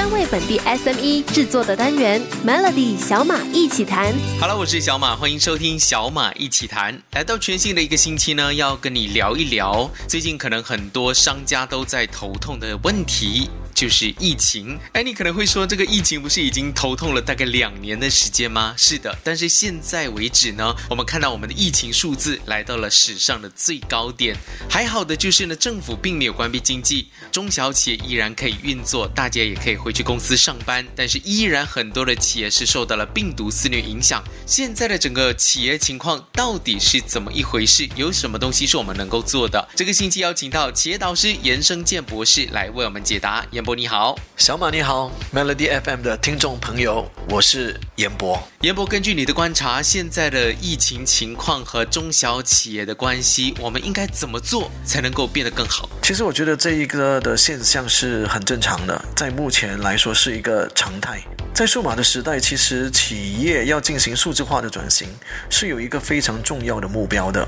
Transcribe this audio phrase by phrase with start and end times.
[0.00, 4.14] 专为本地 SME 制作的单元 Melody 小马一起谈。
[4.40, 6.98] Hello，我是小马，欢迎收听小马一起谈。
[7.12, 13.50] 来到全新的一个星期呢，要跟你聊一聊最近可能很多商家都在头痛的问题。
[13.80, 18.74] 就是疫情，哎，你可能会说，这个疫情不是已经头痛了大概两年的时间吗？
[18.76, 24.36] 是的，但是现在为止呢，我们看到我们的疫情数字来到了史上的最高点。
[24.68, 30.86] 还好的就是呢，政府并没有关闭经济，中小企业依然可以运作，大家也可以回去公司上班。
[30.94, 34.22] 但是依然很多的企业是受到了病毒肆虐影响。
[34.44, 37.88] 现在的整个企业情况到底是怎么一回事？
[37.96, 39.66] 有什么东西是我们能够做的？
[39.74, 43.42] 这个星期邀请到企业导师严生健博士来为我们解答。
[43.52, 43.69] 严博。
[43.74, 48.42] 你好，小马你好，Melody FM 的听众朋友，我是严博。
[48.62, 55.88] 严博，根据你的观察，现在的疫情情况和中小企业的关系，我们应该怎么做才能够变得更好？
[56.02, 61.20] 其实我觉得这一个的现象是很正常的，在目前来说是一个常态。
[61.54, 65.08] 在数码的时代，其实企业要进行数字化的转型，
[65.48, 67.46] 是有一个非常重要的目标的，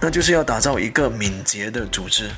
[0.00, 2.30] 那就是要打造一个敏捷的组织。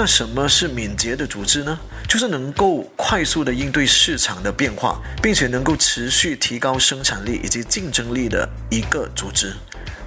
[0.00, 1.76] 那什么是敏捷的组织呢？
[2.08, 9.52] 就是能够快速的应对市场的变化，并且能够持续提高生产力以及竞争力的一个组织。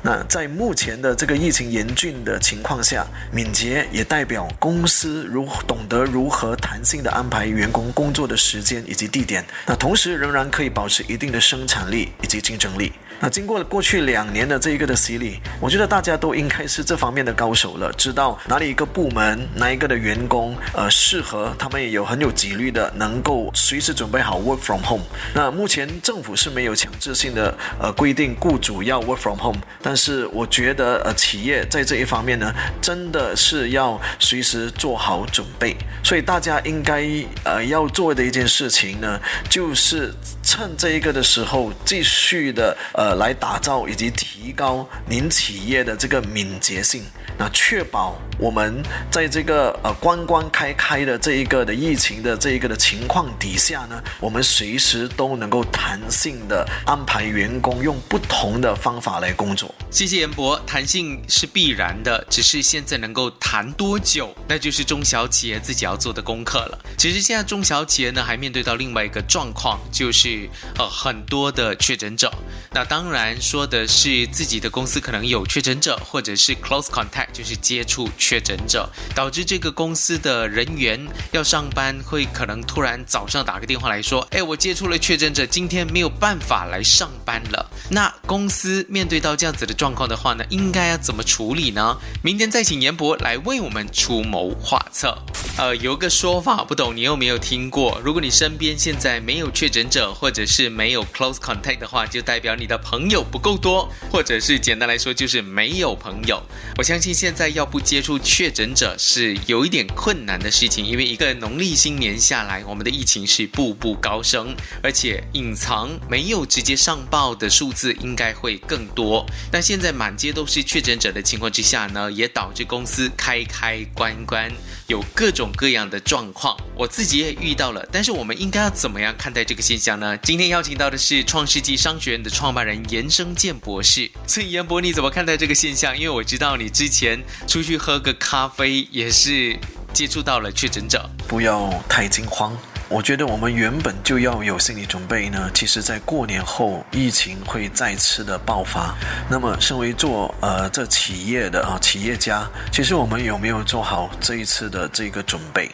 [0.01, 12.93] 那在目前的这个疫情严峻的情况下，敏捷也代表公司如懂得如何弹性的安排员工工作的时间以及地点，那同时仍然可以保持一定的生产力以及竞争力。
[13.21, 25.05] 那经过了过去两年的这一个的洗礼，我觉得大家都应该是这方面的高手了，知道哪里一个部门哪一个的员工呃适合，他们也有很有纪律的，能够随时准备好 work from home。
[25.35, 35.77] 那目前政府是没有强制性的呃规定雇主要 work from home，但是我觉得呃企业在这一方面呢，真的是要随时做好准备。
[36.03, 37.03] 所以大家应该
[37.43, 40.11] 呃要做的一件事情呢，就是
[40.51, 43.15] 趁这一个的时候继续的呃。
[43.21, 47.03] 来打造以及提高您企业的这个敏捷性，
[47.37, 48.81] 那确保我们
[49.11, 59.73] 在这个呃关关开开的这一个的疫情的这一个的情况底下呢，我们随时都能够弹性的安排员工用不同的方法来工作。
[59.91, 66.79] 谢谢严博，弹性是必然的，只是现在能够弹多久，那就是中小企业自己要做的功课了。
[66.97, 70.49] 其实现在中小企业呢，还面对到另外一个状况，就是
[70.79, 72.33] 呃很多的确诊者。
[72.73, 87.69] 那当然说的是自己的公司可能有确诊者，或者是 close contact，就是接触确诊者，导致这个公司的人员要上班，会可能突然早上打个电话来说，哎，我接触了确诊者，今天没有办法来上班了。
[87.89, 91.97] 那公司面对到这样子的状况的话呢，应该要怎么处理呢？
[92.23, 95.17] 明天再请严博来为我们出谋划策。
[95.57, 97.99] 呃，有个说法，不懂你有没有听过？
[98.01, 106.39] 如果你身边现在没有确诊者，或者是没有 close contact 的话，就代表你的朋友不够多，或者是简单来说就是没有朋友。
[106.77, 119.25] 我相信现在要不接触确诊者是有一点困难的事情，因为一个农历新年下来，我们的疫情是步步高升，而且隐藏没有直接上报的数字应该会更多。
[119.51, 124.51] 但现在满街都是确诊者的情况之下呢，也导致公司开开关关
[124.87, 125.51] 有各种。
[125.57, 127.87] 各样的状况，我自己也遇到了。
[127.91, 130.17] 但是我们应该要怎么样看待这个现象呢？
[130.17, 134.09] 今天邀请到的是创世纪商学院的创办人严生健博士。
[134.27, 135.97] 所以严博，你怎么看待这个现象？
[135.97, 139.57] 因为我知道你之前出去喝个咖啡也是
[139.93, 141.09] 接触到了确诊者。
[141.27, 142.57] 不要太惊慌。
[142.89, 145.49] 我觉得我们原本就要有心理准备呢。
[145.53, 148.93] 其实，在过年后，疫情会再次的爆发。
[149.29, 155.71] 那么，身为做呃这企业的啊企业家，其实我们有没有做好这一次的这个准备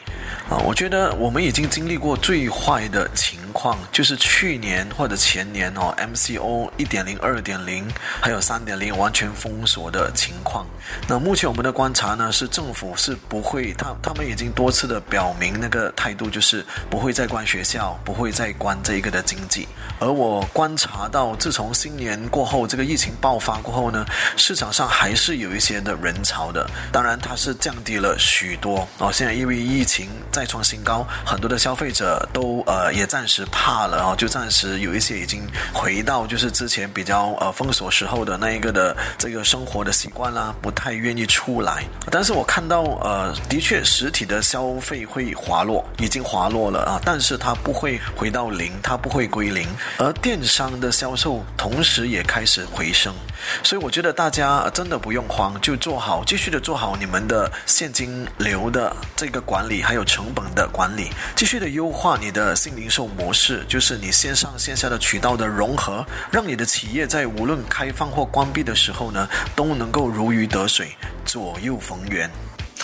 [0.48, 0.58] 啊？
[0.58, 7.84] 我觉得我们已经经历过最坏的情况，就是去年或者前年哦，MCO 一点零、二点零
[8.20, 10.64] 还有三点零完全封锁的情况。
[11.08, 17.08] 那目前我们的观察呢，是政府是不会，他他们已经多次的表明那个态度，就是不会。
[17.08, 19.66] 会再关学校，不会再关这一个的经济。
[19.98, 24.04] 而我观察到，自从新年过后，这个疫情爆发过后呢，
[24.36, 26.68] 市场上还是有一些的人潮的。
[26.92, 29.10] 当然，它是降低了许多哦。
[29.10, 35.42] 现在因为疫情再创新高，很多的消费者都呃也暂时怕了啊，就暂时有一些已经
[35.72, 41.84] 回到就是之前比较呃封锁时候的那一个的这个生活的习惯啦，不太愿意出来。
[42.10, 49.66] 但是我看到呃，的确实体的消费会滑落，已经滑落了啊，但是它不会回到零，它不会归零。
[49.98, 53.14] 而电商的销售同时也开始回升，
[53.62, 66.02] 所以我觉得大家真的不用慌，就做好继续的做好你们的现金流的这个管理，还有成本的管理，继续的优化你的新零售模模式，就是你线上线下的渠道的融合，
[66.32, 70.96] 让你的企业在无论开放或关闭的时候呢，都能够如鱼得水，
[71.26, 72.30] 左右逢源。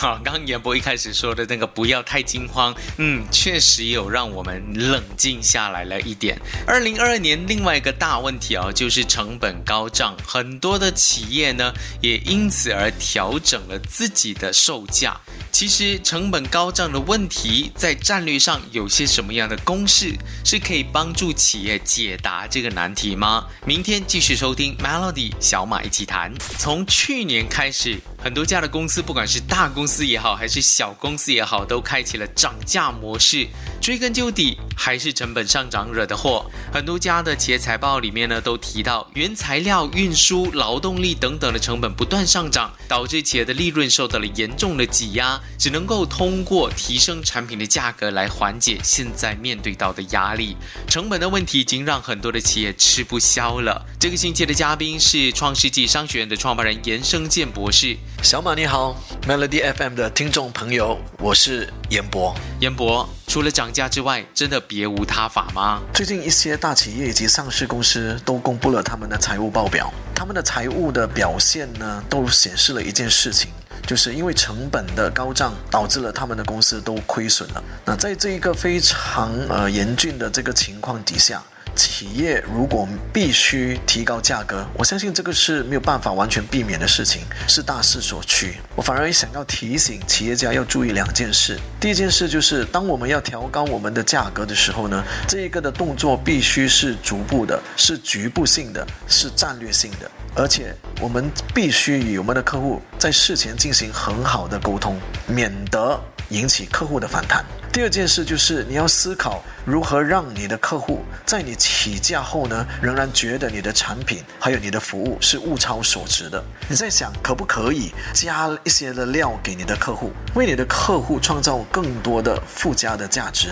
[0.05, 6.39] 好，刚严博一开始说的那个不要太惊慌，嗯，确实有让我们冷静下来了一点。
[6.67, 11.73] 二零二二年另外一个大问题啊，就是成本高涨，很多的企业呢
[12.03, 15.19] 也因此而调整了自己的售价。
[15.51, 20.13] 其实成本高涨的问题，在战略上有些什么样的公式
[20.45, 23.47] 是可以帮助企业解答这个难题吗？
[23.65, 26.31] 明天继续收听 Melody 小马一起谈。
[26.59, 33.47] 从去年开始，很多家的公司，不管是大公司也好，还是小公司也好，都开启了涨价模式。
[33.85, 36.51] 追根究底，还是成本上涨惹的祸。
[36.73, 50.57] 很多家的企业财报里面呢，都提到原材料、运输、劳动力等等的成本不断上涨，导致企业的利润受到了严重的挤压，只能够通过提升产品的价格来缓解现在面对到的压力。
[50.89, 53.85] 成本的问题已经让很多的企业吃不消了。
[54.01, 57.95] 这个星期的嘉宾是创世纪商学院的创办人严生健博士。
[58.23, 58.99] 小马你好
[59.29, 62.35] ，Melody FM 的听众朋友，我是严博。
[62.61, 65.83] 严博，除了涨价之外，真的别无他法吗？
[65.93, 73.51] 最近一些大企业以及上市公司都公布了他们的财务报表，他们的财务的表现呢，都显示了一件事情，
[73.87, 77.65] 就是因为成本的高涨，导致了他们的公司都亏损了。
[77.85, 81.43] 那在这一个非常呃严峻的这个情况底下。
[81.75, 88.57] 企业如果必须提高价格，我相信这个是没有办法完全避免的事情，是大势所趋。
[88.77, 91.59] 我反而想要提醒企业家要注意两件事。
[91.81, 106.01] 第一件事就是，当我们要调高我们的价格的时候呢，这一个的动作必须是逐步的，是局部性的，是战略性的，而且我们必须与我们的客户在事前进行很好的沟通，免得
[106.35, 107.45] 引起客户的反弹。
[107.73, 116.43] 第二件事就是你要思考如何让你的客户在你起价后呢，仍然觉得你的产品还有你的服务是物超所值的。
[116.69, 123.49] 你在想可不可以加一些的料给你的客户，为你的客户创造更多的附加的价值。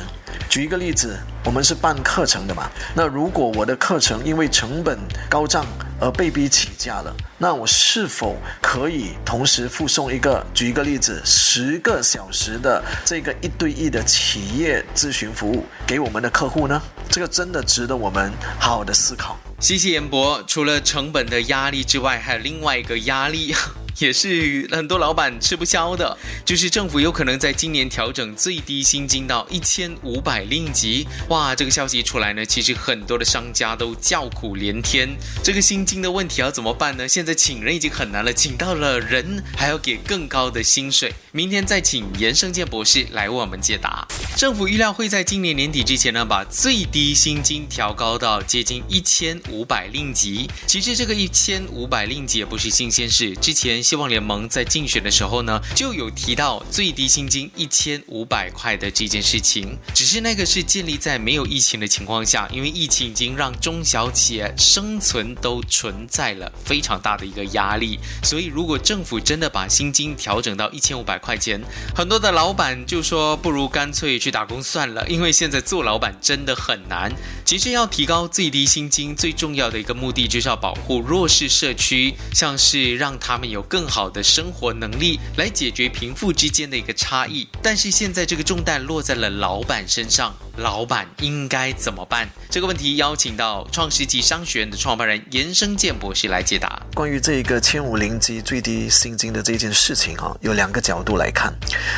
[0.48, 4.98] 举一个例子，我们是办课程的嘛，那如果我的课程因为成本
[5.28, 5.66] 高涨，
[6.02, 10.44] 而被逼请假了，那我是否可以同时附送一个？
[10.52, 16.82] 举一个例子，十个小时的这个一对一的企业咨询服务给我们的客户呢？
[17.08, 19.38] 这个真的值得我们好好的思考。
[19.62, 23.54] 谢谢严博，除了成本的压力之外，还有另外一个压力。
[23.98, 31.06] 也是很多老板吃不消的，就是政府有可能在今年调整最低薪金到一千五百令吉。
[31.28, 35.08] 哇，这个消息出来呢，其实很多的商家都叫苦连天。
[35.44, 37.06] 这个薪金的问题要怎么办呢？
[37.06, 41.12] 现在请人已经很难了，请到了人还要给更高的薪水。
[41.30, 44.08] 明天再请严生健博士来为我们解答。
[44.36, 50.48] 政府预料会在今年年底之前呢，把最低薪金调高到接近一千五百令吉。
[50.66, 53.80] 其实这个一千五百令吉也不是新鲜事，之前。
[53.82, 59.76] 希望联盟在竞选的时候呢，就有提到最低薪金一千五百块的这件事情。
[59.92, 67.98] 只是那个是建立在没有疫情的情况下，因为疫情已经让中小企业生存都存在了非常大的一个压力。
[68.22, 71.60] 所以，如果政府真的把薪金调整到一千五百块钱，
[71.94, 77.12] 很多的老板就说不如干脆去打工算了，因为现在做老板真的很难。
[77.44, 83.60] 其实要提高最低薪金，最重要的一个目的就是要保护弱势社区，像是让他们有。
[83.72, 92.28] 更好的生活能力来解决贫富之间的一个差异，但是现在这个重担落在了老板身上，老板应该怎么办？
[92.50, 96.82] 这个问题邀请到创世纪商学院的创办人严生健博士来解答。
[96.92, 101.50] 关于这一个千五零级最低薪金的这件事情哈，有两个角度来看。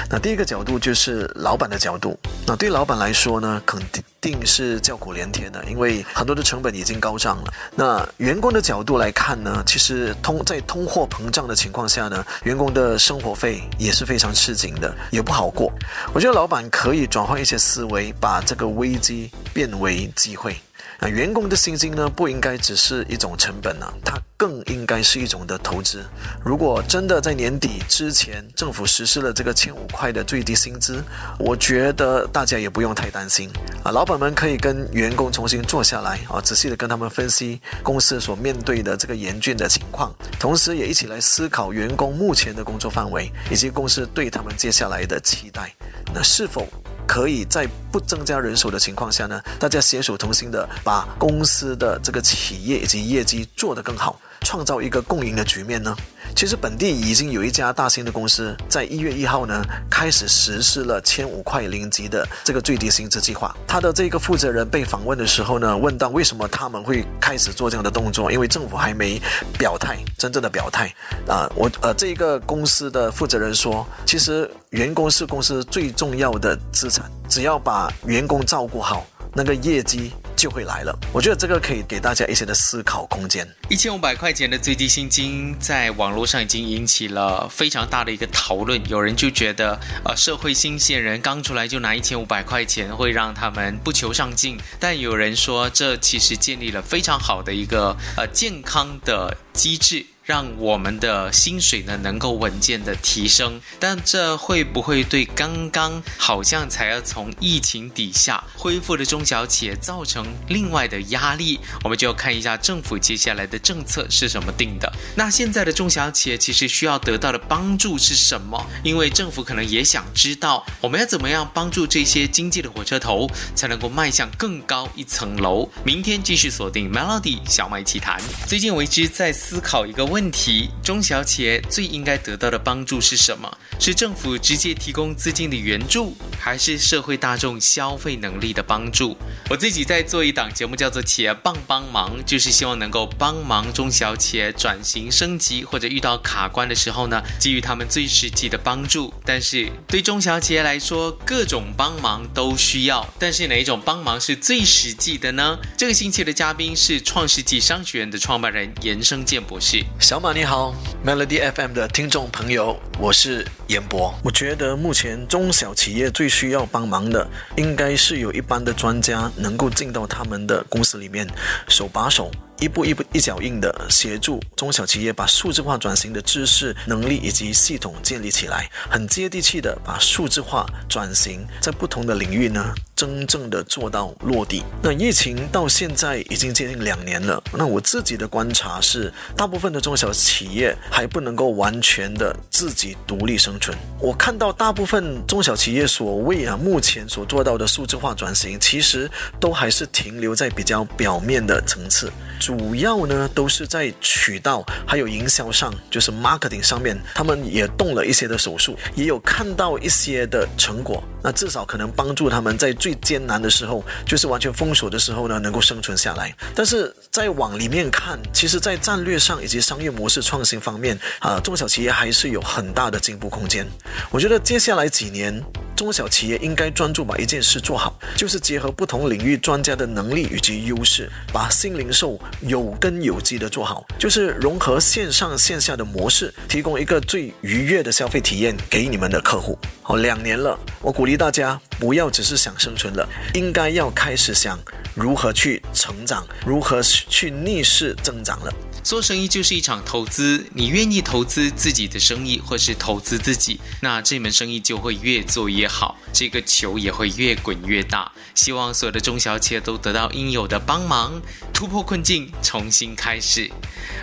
[0.08, 7.52] 那第一个角度就是老板的角度，那对老板来说呢，肯定定是叫苦连天的，因为很多的成本已经高涨了。
[7.74, 15.72] 那员工的角度来看呢，其实通在通货膨胀的情况下呢，员工的生活费也是非常吃紧的，也不好过。
[16.12, 20.54] 我觉得老板可以转换一些思维，把这个危机变为机会。
[20.98, 26.04] 啊，员工的薪金呢，不应该只是一种成本啊，它更应该是一种的投资。
[26.44, 31.02] 如果真的在年底之前，政府实施了这个千五块的最低薪资，
[31.38, 33.50] 我觉得大家也不用太担心
[33.82, 33.90] 啊。
[33.90, 45.72] 老板们可以跟员工重新坐下来啊，仔细的跟他们分析公司所面对的这个严峻的情况，同时也一起来思考员工目前的工作范围以及公司对他们接下来的期待。
[46.14, 46.66] 那是否？
[47.06, 55.94] 可以在不增加人手的情况下呢，大家携手同心的把公司的这个企业以及业绩做得更好，创造一个共赢的局面呢？
[56.34, 63.54] 其实本地已经有一家大型的公司在一月一号呢开始实施了千五块零级的这个最低薪资计划。
[63.68, 68.32] 他的这个负责人被访问的时候呢，问到为什么他们会开始做这样的动作？
[68.32, 69.20] 因为政府还没
[69.56, 70.92] 表态，真正的表态
[71.28, 71.48] 啊。
[71.54, 80.10] 我呃，这一个公司的负责人说，其实员工是公司最重要的资产，只要把员工照顾好，那个业绩。
[80.36, 80.94] 就会来了。
[81.10, 83.48] 我觉得这个可以给大家一些的思考空间。
[83.70, 88.78] 一千五百块钱的最低薪金在网络上已经引起了非常大的一个讨论。
[88.86, 94.58] 有人就觉得，呃，社会新鲜人刚出来就拿一千五百块钱，会让他们不求上进。
[94.78, 100.04] 但有人说，这其实建立了非常好的一个呃健康的机制。
[100.24, 111.60] 让我们的薪水呢能够稳健的提升，但这会不会对刚刚好像才要从疫情底下恢复的中小企业造成另外的压力？
[111.82, 114.90] 我们就要看一下政府接下来的政策是什么定的。
[115.14, 118.66] 那现在的中小企业其实需要得到的帮助是什么？
[118.82, 125.68] 因为政府可能也想知道，我们要怎么样帮助这些经济的火车头才能够迈向更高一层楼？
[125.84, 128.18] 明天继续锁定 Melody 小麦奇谈。
[128.48, 130.13] 最近为之在思考一个。
[130.13, 133.52] 问问题：中小企业最应该得到的帮助是什么？
[133.80, 139.16] 是政府直接提供资金的援助，还是社会大众消费能力的帮助？
[139.50, 149.12] 我自己在做一档节目，叫做《企业帮帮忙》，就是希望能够帮忙中小企业转型升级，或者遇到卡关的时候呢，给予他们最实际的帮助。
[149.24, 155.58] 但是对中小企业来说，各种帮忙都需要，但是哪一种帮忙是最实际的呢？
[155.76, 159.84] 这个星期的嘉宾是创世纪商学院的创办人严生健博士。
[160.04, 164.14] 小马你好，Melody FM 的听众朋友，我是严博。
[164.22, 171.26] 我觉得目前中小企业最需要帮忙的，应该是有一般的专家能够进到他们的公司里面，
[171.68, 172.30] 手把手。
[172.60, 184.62] 一步一步一脚印的协助中小企业把数字化转型的知识、能力以及系统建立起来，很接地气的把数字化转型在不同的领域呢，真正的做到落地。
[184.82, 193.76] 那疫情到现在已经接近两年了，那我自己的观察是，大部分的中小企业还不能够完全的自己独立生存。
[194.00, 202.10] 我看到大部分中小企业所谓啊目前所做到的数字化转型，其实都还是停留在比较表面的层次。
[202.44, 211.02] 主要呢都是在渠道还有营销上，就是 marketing 上面，他们也动了一些的手术，也有看到一些的成果。
[211.24, 216.32] 那至少可能帮助他们在最艰难的时候，就是完全封锁的时候呢，能够生存下来。
[216.54, 223.66] 但是再往里面看，其实，在战略上以及商业模式创新方面啊，中小企业还是有很大的进步空间。
[224.10, 225.42] 我觉得接下来几年。
[225.76, 239.58] 中小企业应该专注把一件事做好，就是结合不同领域专家的能力以及优势，把新零售有根有基的做好，就是融合线上线下的模式，提供一个最愉悦的消费体验给你们的客户。
[239.82, 244.58] 好，两年了，我鼓励大家不要只是想生存了，应该要开始想
[244.94, 248.52] 如何去成长，如何去逆势增长了。
[248.84, 258.12] 做生意就是一场投资，你愿意投资自己的生意，或是投资自己，那这门生意就会越做越好，这个球也会越滚越大。
[258.34, 261.18] 希望所有的中小企业都得到应有的帮忙，
[261.54, 263.50] 突破困境，重新开始。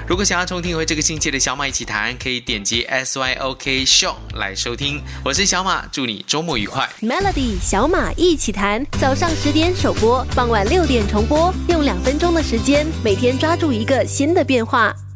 [0.07, 4.99] 如果想要重听回这个星期的小马一起谈，可以点击 S Y O K Show 来收听。
[5.23, 6.89] 我是小马，祝你周末愉快。
[7.03, 14.70] Melody 小马一起谈，早上十点首播，傍晚六点重播，用两分钟的时间，每天抓住一个新的变化。
[14.71, 15.10] 话。